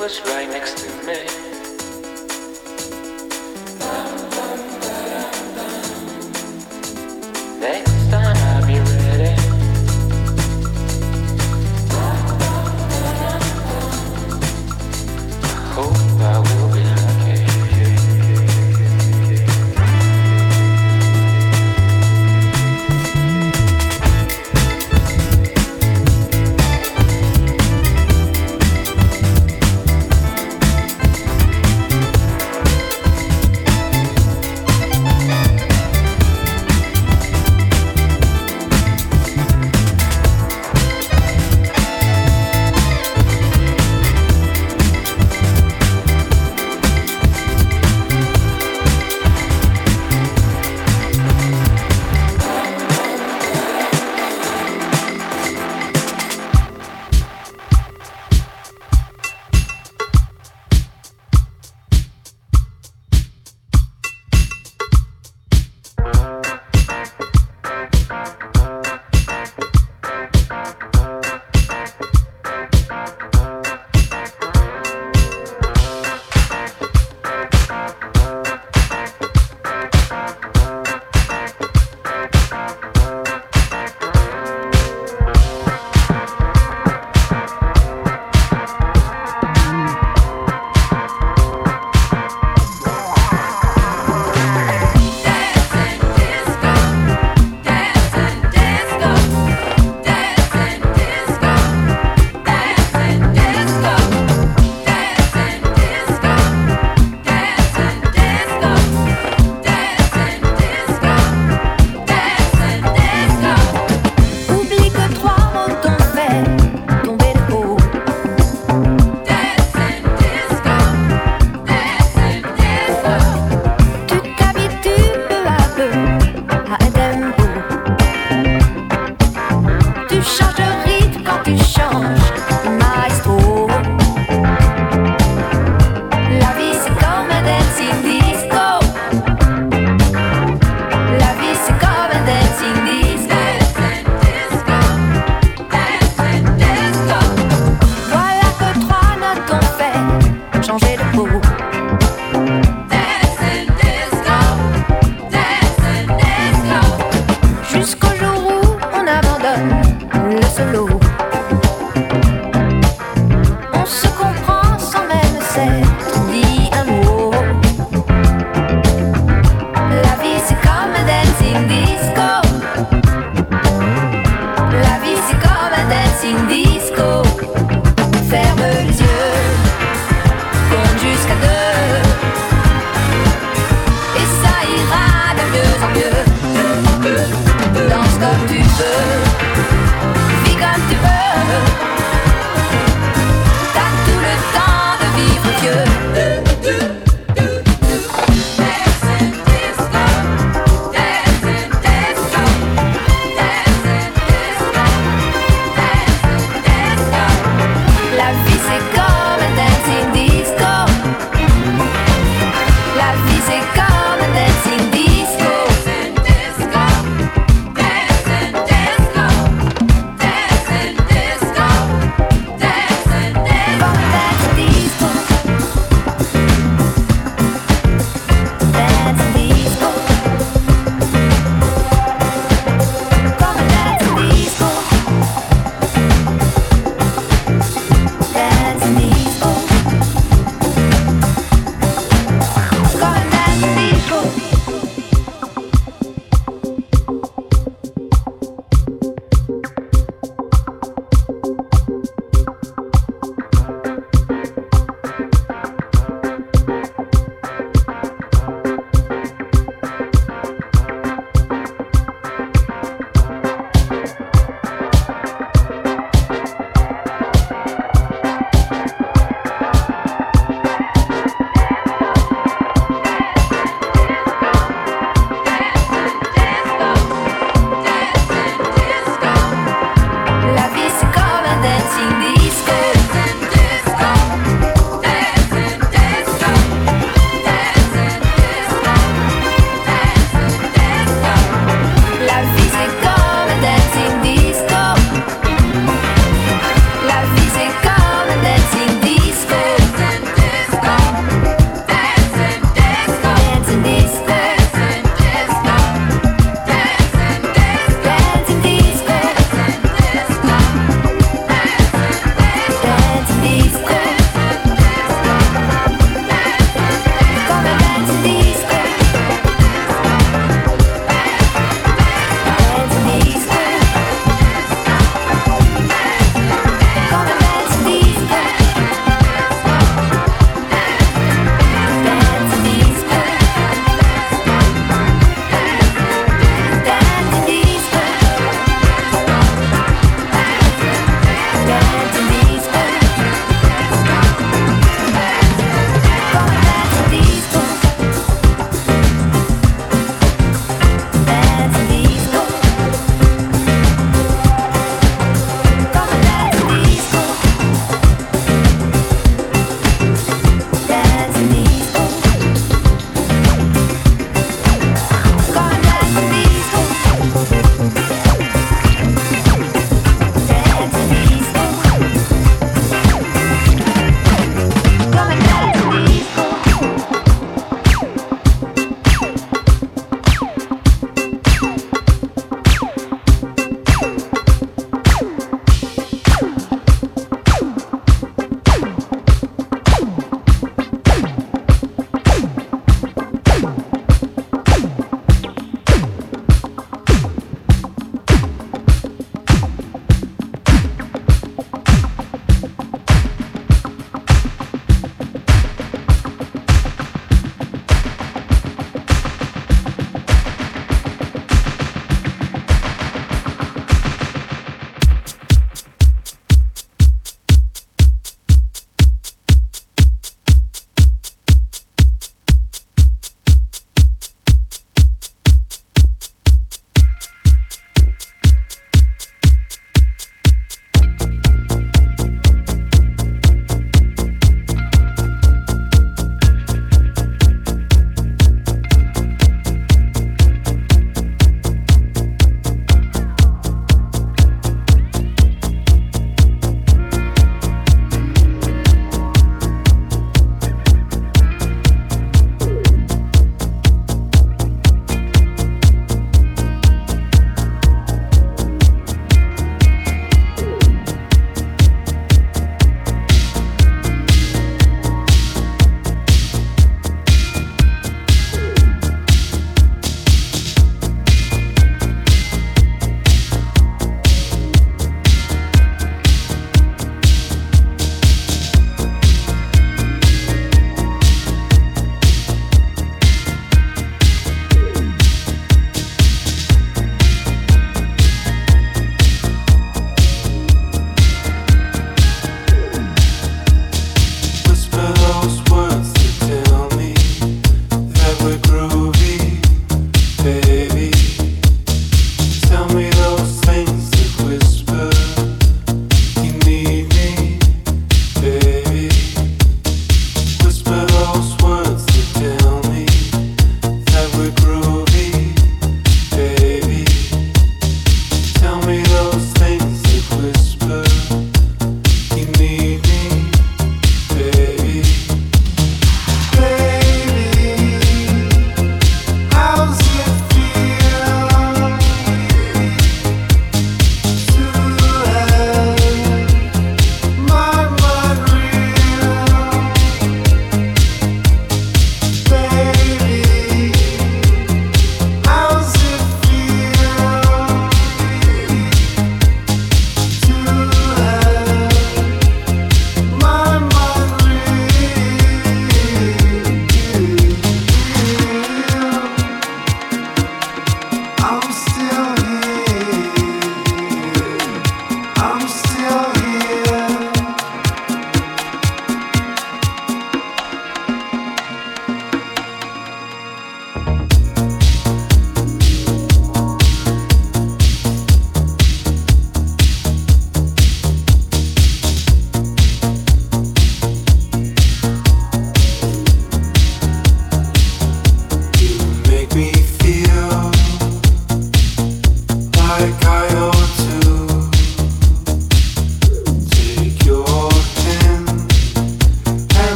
was 0.00 0.18
right 0.22 0.48
next 0.48 0.78
to 0.78 0.88
me. 1.06 1.49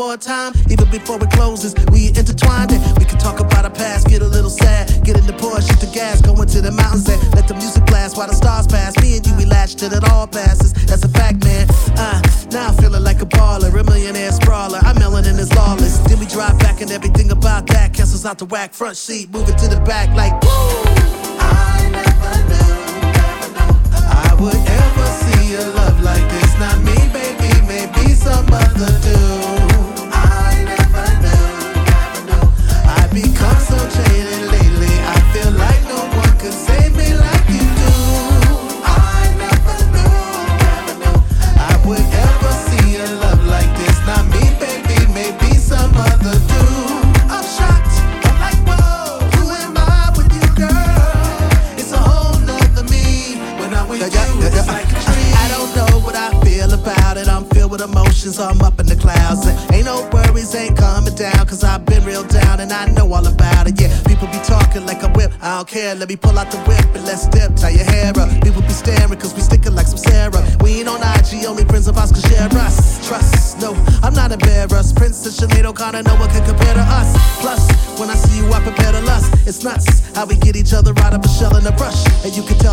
More 0.00 0.16
time. 0.16 0.54
Even 0.70 0.88
before 0.90 1.22
it 1.22 1.30
closes, 1.30 1.74
we 1.92 2.08
intertwined 2.08 2.72
it. 2.72 2.80
We 2.98 3.04
can 3.04 3.18
talk 3.18 3.38
about 3.38 3.66
our 3.66 3.70
past, 3.70 4.08
get 4.08 4.22
a 4.22 4.26
little 4.26 4.48
sad. 4.48 4.88
Get 5.04 5.18
in 5.18 5.26
the 5.26 5.34
Porsche, 5.34 5.68
shoot 5.68 5.80
the 5.80 5.90
gas, 5.92 6.22
go 6.22 6.32
into 6.40 6.62
the 6.62 6.72
mountains 6.72 7.06
and 7.06 7.20
let 7.34 7.46
the 7.46 7.54
music 7.54 7.84
blast 7.84 8.16
while 8.16 8.26
the 8.26 8.34
stars 8.34 8.66
pass. 8.66 8.96
Me 9.02 9.18
and 9.18 9.26
you, 9.26 9.36
we 9.36 9.44
latch 9.44 9.74
till 9.76 9.92
it 9.92 10.02
all 10.10 10.26
passes. 10.26 10.72
That's 10.88 11.04
a 11.04 11.08
fact, 11.08 11.44
man. 11.44 11.66
Uh, 12.00 12.22
now 12.50 12.68
I'm 12.68 12.76
feeling 12.76 13.04
like 13.04 13.20
a 13.20 13.26
baller, 13.26 13.68
a 13.68 13.84
millionaire 13.84 14.32
sprawler. 14.32 14.78
I'm 14.78 14.96
melanin 14.96 15.38
is 15.38 15.52
lawless. 15.54 15.98
Then 16.08 16.18
we 16.18 16.24
drive 16.24 16.58
back 16.58 16.80
and 16.80 16.90
everything 16.90 17.30
about 17.30 17.66
that. 17.66 17.92
Castles 17.92 18.24
out 18.24 18.38
the 18.38 18.46
whack, 18.46 18.72
front 18.72 18.96
seat, 18.96 19.28
moving 19.28 19.56
to 19.56 19.68
the 19.68 19.80
back 19.84 20.08
like. 20.16 20.79
Care. 65.70 65.94
Let 65.94 66.08
me 66.08 66.16
pull 66.16 66.36
out 66.36 66.50
the 66.50 66.58
whip 66.66 66.84
and 66.96 67.04
let's 67.06 67.26
dip. 67.28 67.54
Tie 67.54 67.70
your 67.70 67.84
hair 67.84 68.12
up. 68.18 68.28
People 68.42 68.62
be 68.62 68.74
staring 68.74 69.18
cause 69.18 69.32
we 69.34 69.40
sticking 69.40 69.74
like 69.74 69.86
some 69.86 69.98
Sarah. 69.98 70.42
We 70.60 70.82
ain't 70.82 70.88
on 70.88 70.98
IG, 70.98 71.46
only 71.46 71.64
friends 71.64 71.86
of 71.86 71.96
us 71.96 72.10
can 72.10 72.22
share 72.26 72.50
us. 72.58 72.98
Trust, 73.06 73.60
no, 73.60 73.72
I'm 74.02 74.14
not 74.14 74.32
embarrassed. 74.32 74.96
Princess 74.96 75.38
Sinead 75.38 75.64
O'Connor, 75.64 76.02
no 76.02 76.14
one 76.16 76.28
can 76.30 76.44
compare 76.44 76.74
to 76.74 76.82
us. 76.82 77.14
Plus, 77.40 77.62
when 78.00 78.10
I 78.10 78.14
see 78.14 78.38
you, 78.38 78.52
I 78.52 78.60
prepare 78.60 78.92
to 78.92 79.00
lust. 79.02 79.32
It's 79.46 79.62
nuts 79.62 79.86
how 80.16 80.26
we 80.26 80.36
get 80.36 80.56
each 80.56 80.69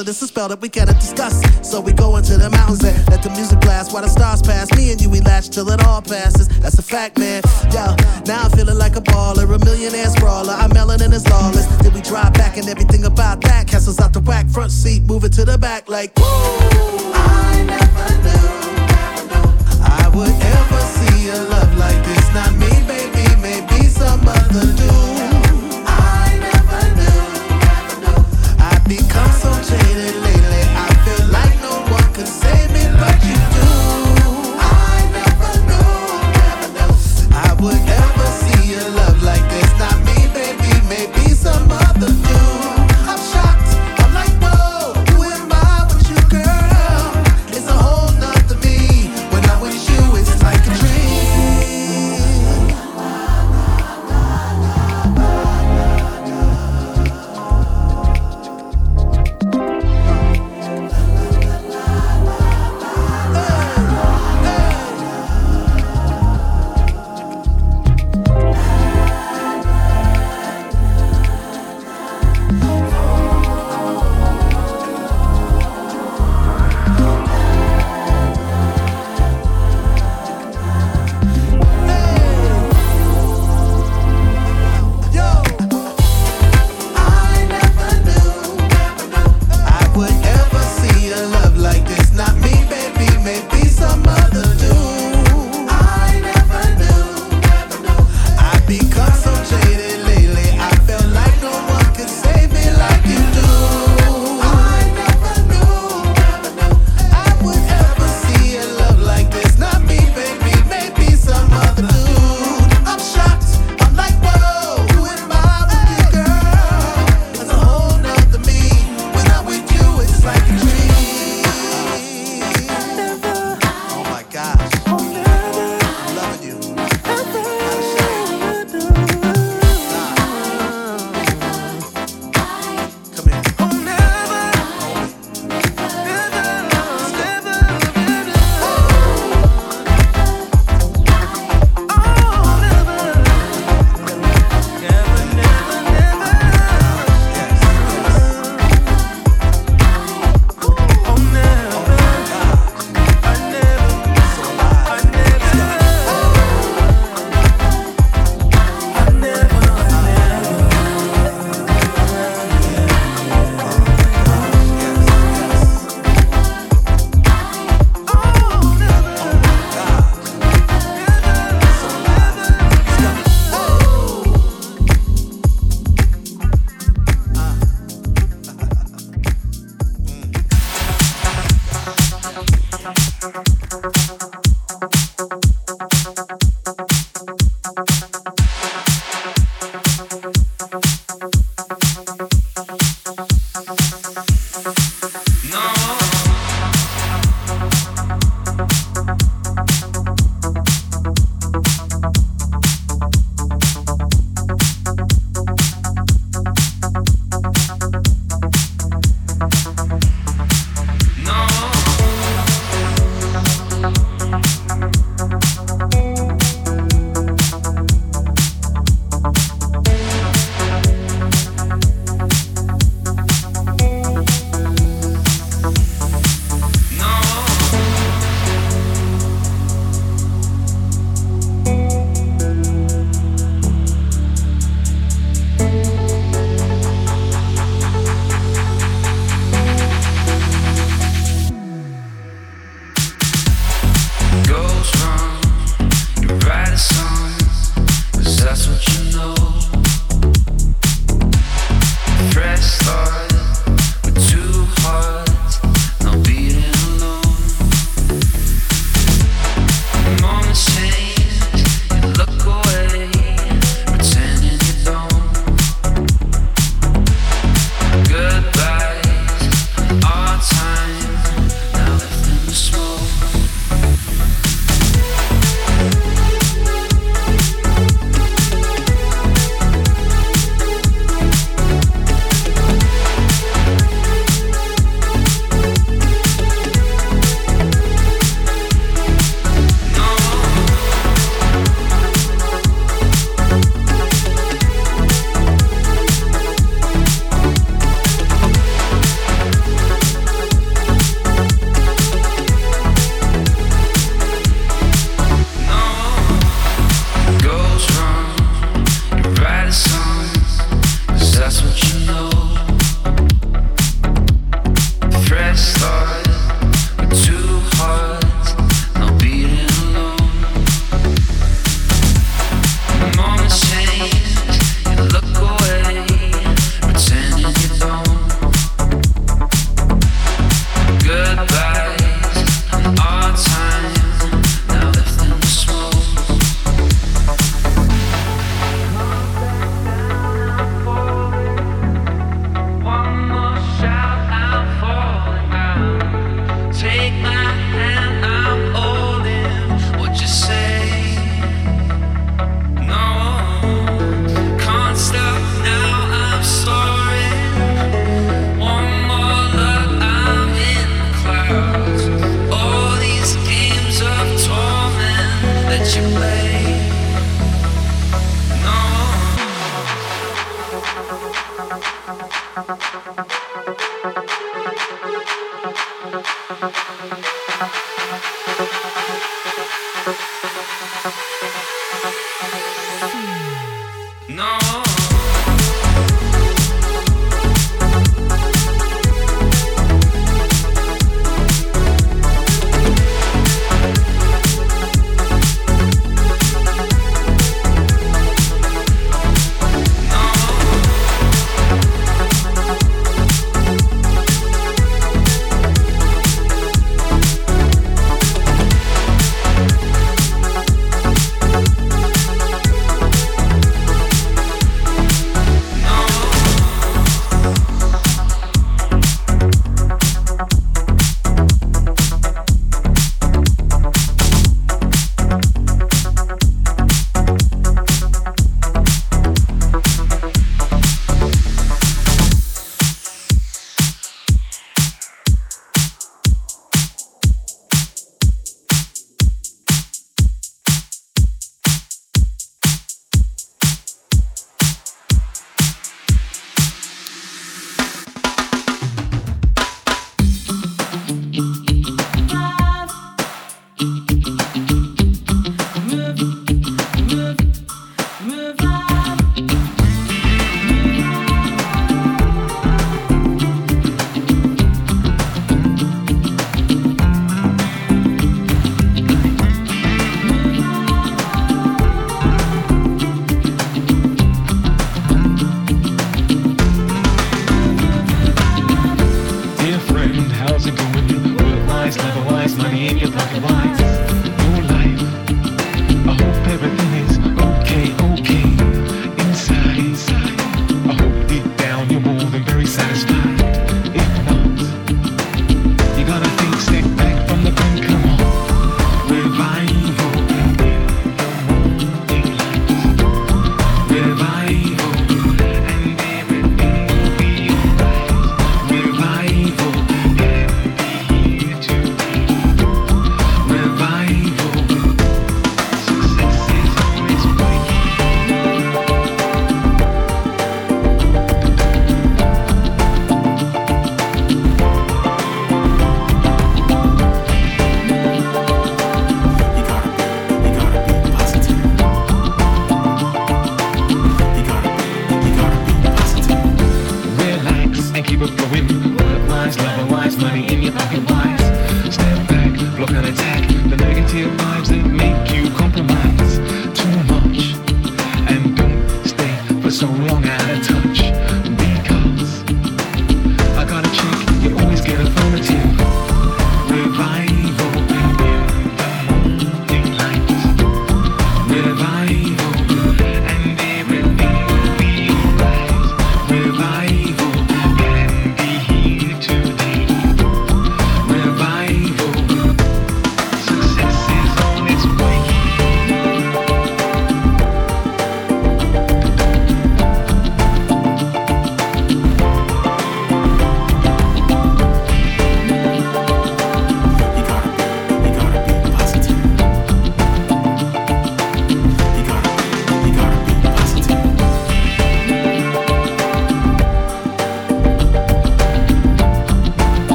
that 0.00 0.08
it's 0.08 0.22
a 0.22 0.26
spell 0.26 0.48
that 0.48 0.60
we 0.62 0.68
cannot 0.68 0.96
discuss. 0.96 1.36
So 1.60 1.80
we 1.80 1.92
go 1.92 2.16
into 2.16 2.38
the 2.38 2.48
mountains 2.48 2.82
and 2.84 2.96
let 3.08 3.22
the 3.22 3.28
music 3.30 3.60
blast 3.60 3.92
while 3.92 4.02
the 4.02 4.08
stars 4.08 4.40
pass. 4.40 4.72
Me 4.74 4.90
and 4.92 5.00
you, 5.00 5.10
we 5.10 5.20
latch 5.20 5.50
till 5.50 5.68
it 5.68 5.84
all 5.84 6.00
passes. 6.00 6.48
That's 6.60 6.78
a 6.78 6.82
fact, 6.82 7.18
man. 7.18 7.42
Yo, 7.70 7.94
now 8.24 8.44
I'm 8.44 8.50
feeling 8.50 8.78
like 8.78 8.96
a 8.96 9.02
baller, 9.02 9.44
a 9.44 9.58
millionaire 9.62 10.08
sprawler. 10.08 10.54
I'm 10.54 10.70
melanin 10.70 11.12
is 11.12 11.28
lawless. 11.28 11.66
Then 11.82 11.92
we 11.92 12.00
drive 12.00 12.32
back 12.32 12.56
and 12.56 12.66
everything 12.68 13.04
about 13.04 13.42
that. 13.42 13.66
Castles 13.68 14.00
out 14.00 14.14
the 14.14 14.20
whack, 14.20 14.48
front 14.48 14.72
seat, 14.72 15.02
moving 15.02 15.30
to 15.32 15.44
the 15.44 15.58
back 15.58 15.88
like. 15.88 16.12
I 16.16 17.62
never 17.68 18.08
knew 18.24 18.48
I 19.84 20.08
would 20.14 20.36
ever 20.56 20.80
see 20.96 21.28
a 21.28 21.36
love 21.52 21.76
like 21.76 22.00
this. 22.08 22.24
Not 22.32 22.52
me, 22.56 22.72
baby, 22.88 23.26
maybe 23.36 23.84
some 23.84 24.26
other 24.26 24.64
dude. 24.76 25.09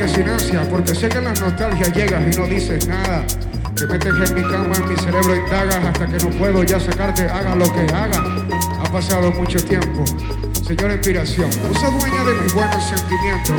Aunque 0.00 0.38
sin 0.38 0.60
porque 0.70 0.94
sé 0.94 1.08
que 1.08 1.18
en 1.18 1.24
la 1.24 1.34
nostalgia 1.34 1.92
llegas 1.92 2.22
y 2.34 2.38
no 2.38 2.46
dices 2.46 2.86
nada. 2.86 3.24
Te 3.74 3.86
metes 3.86 4.30
en 4.30 4.34
mi 4.34 4.42
cama, 4.42 4.74
en 4.76 4.88
mi 4.88 4.96
cerebro 4.96 5.36
indagas 5.36 5.84
hasta 5.84 6.06
que 6.06 6.24
no 6.24 6.30
puedo 6.38 6.62
ya 6.62 6.80
sacarte, 6.80 7.24
haga 7.24 7.54
lo 7.54 7.70
que 7.72 7.80
haga. 7.92 8.24
Ha 8.82 8.92
pasado 8.92 9.30
mucho 9.32 9.62
tiempo. 9.62 10.04
Señora 10.66 10.94
Inspiración, 10.94 11.50
usa 11.70 11.90
dueña 11.90 12.24
de 12.24 12.34
mis 12.42 12.54
buenos 12.54 12.82
sentimientos. 12.84 13.56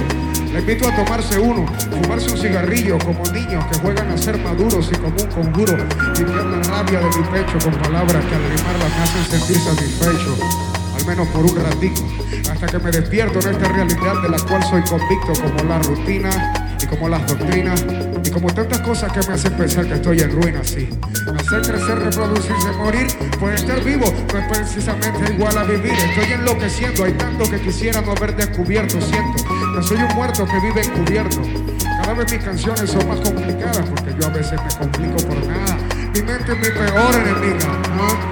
Le 0.51 0.59
invito 0.59 0.87
a 0.87 0.95
tomarse 0.95 1.39
uno, 1.39 1.65
fumarse 1.91 2.31
un 2.31 2.37
cigarrillo 2.37 2.97
como 2.99 3.23
niños 3.31 3.63
que 3.65 3.79
juegan 3.79 4.09
a 4.09 4.17
ser 4.17 4.37
maduros 4.39 4.89
y 4.91 4.95
como 4.95 5.15
un 5.21 5.27
conjuro, 5.27 5.77
limpiar 5.77 6.45
la 6.45 6.63
rabia 6.63 6.99
de 6.99 7.05
mi 7.05 7.23
pecho 7.27 7.57
con 7.63 7.73
palabras 7.81 8.25
que 8.25 8.35
al 8.35 8.43
rimarlas 8.43 8.89
me 8.97 9.03
hacen 9.03 9.39
sentir 9.39 9.57
satisfecho, 9.57 10.37
al 10.97 11.05
menos 11.05 11.27
por 11.29 11.45
un 11.45 11.55
ratico, 11.55 12.01
hasta 12.61 12.77
que 12.77 12.83
me 12.83 12.91
despierto 12.91 13.39
en 13.39 13.55
esta 13.55 13.69
realidad 13.69 14.21
de 14.21 14.29
la 14.29 14.37
cual 14.37 14.63
soy 14.63 14.83
convicto 14.83 15.33
como 15.41 15.63
la 15.63 15.79
rutina 15.79 16.29
y 16.79 16.85
como 16.85 17.09
las 17.09 17.25
doctrinas 17.25 17.83
y 18.23 18.29
como 18.29 18.53
tantas 18.53 18.81
cosas 18.81 19.11
que 19.11 19.27
me 19.27 19.33
hacen 19.33 19.53
pensar 19.53 19.87
que 19.87 19.95
estoy 19.95 20.19
en 20.19 20.31
ruinas, 20.31 20.67
sí. 20.67 20.87
Hacer 21.39 21.61
crecer, 21.61 21.99
reproducirse, 21.99 22.71
morir, 22.77 23.07
pues 23.39 23.61
estar 23.61 23.83
vivo 23.83 24.13
no 24.31 24.39
es 24.39 24.47
precisamente 24.47 25.33
igual 25.33 25.57
a 25.57 25.63
vivir. 25.63 25.91
Estoy 25.91 26.33
enloqueciendo, 26.33 27.03
hay 27.03 27.13
tanto 27.13 27.49
que 27.49 27.59
quisiera 27.61 27.99
no 28.01 28.11
haber 28.11 28.35
descubierto. 28.35 29.01
Siento 29.01 29.43
que 29.75 29.81
soy 29.81 29.97
un 29.97 30.13
muerto 30.13 30.45
que 30.45 30.59
vive 30.59 30.81
encubierto. 30.81 31.41
Cada 31.99 32.13
vez 32.13 32.31
mis 32.31 32.43
canciones 32.43 32.91
son 32.91 33.07
más 33.07 33.19
complicadas 33.21 33.85
porque 33.89 34.13
yo 34.19 34.27
a 34.27 34.29
veces 34.29 34.59
me 34.61 34.77
complico 34.77 35.17
por 35.27 35.47
nada. 35.47 35.77
Mi 36.13 36.21
mente 36.21 36.51
es 36.51 36.59
mi 36.59 36.69
peor 36.69 37.15
enemiga. 37.15 37.67
¿no? 37.97 38.30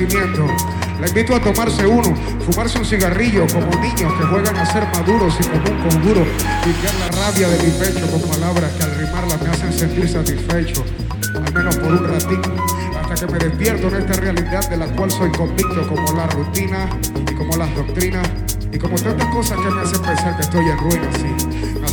La 0.00 1.08
invito 1.08 1.36
a 1.36 1.40
tomarse 1.40 1.86
uno, 1.86 2.14
fumarse 2.46 2.78
un 2.78 2.86
cigarrillo 2.86 3.46
como 3.48 3.66
niños 3.82 4.10
que 4.14 4.24
juegan 4.24 4.56
a 4.56 4.64
ser 4.64 4.86
maduros 4.94 5.34
y 5.38 5.44
como 5.44 5.70
un 5.70 5.90
conjuro. 5.90 6.26
Limpiar 6.64 6.94
la 7.00 7.08
rabia 7.08 7.48
de 7.50 7.62
mi 7.62 7.70
pecho 7.72 8.10
con 8.10 8.22
palabras 8.22 8.72
que 8.72 8.82
al 8.84 8.94
rimarlas 8.94 9.42
me 9.42 9.50
hacen 9.50 9.72
sentir 9.74 10.08
satisfecho, 10.08 10.86
al 11.34 11.52
menos 11.52 11.76
por 11.76 11.92
un 11.92 12.08
ratito, 12.08 12.50
hasta 12.98 13.26
que 13.26 13.32
me 13.32 13.38
despierto 13.40 13.88
en 13.88 13.94
esta 13.96 14.12
realidad 14.14 14.70
de 14.70 14.76
la 14.78 14.86
cual 14.86 15.10
soy 15.10 15.30
convicto 15.32 15.86
como 15.86 16.16
la 16.16 16.26
rutina 16.28 16.88
y 17.30 17.34
como 17.34 17.58
las 17.58 17.74
doctrinas 17.74 18.26
y 18.72 18.78
como 18.78 18.96
tantas 18.96 19.28
cosas 19.28 19.58
que 19.58 19.70
me 19.70 19.82
hacen 19.82 20.00
pensar 20.00 20.34
que 20.36 20.42
estoy 20.42 20.64
en 20.64 20.78
ruinas, 20.78 21.14
sí. 21.18 21.49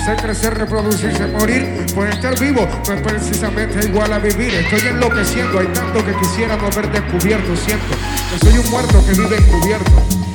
Hacer 0.08 0.24
crecer, 0.24 0.58
reproducirse, 0.58 1.28
morir, 1.28 1.86
pues 1.93 2.16
estar 2.16 2.39
vivo 2.39 2.66
no 2.88 2.93
es 2.93 3.01
precisamente 3.01 3.86
igual 3.86 4.14
a 4.14 4.20
vivir. 4.20 4.53
Estoy 4.53 4.88
enloqueciendo, 4.88 5.60
hay 5.60 5.68
tanto 5.68 6.05
que 6.05 6.16
quisiera 6.16 6.55
no 6.55 6.68
haber 6.68 6.89
descubierto. 6.89 7.53
Siento 7.58 7.93
que 8.32 8.39
soy 8.39 8.58
un 8.58 8.70
muerto 8.70 9.03
que 9.05 9.12
vive 9.12 9.36
encubierto. 9.36 10.26